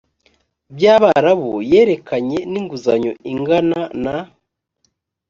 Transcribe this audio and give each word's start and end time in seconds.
by 0.75 0.83
abarabu 0.95 1.51
yerekeranye 1.71 2.39
n 2.51 2.53
inguzanyo 2.59 3.11
ingana 3.31 3.79
na 4.03 4.15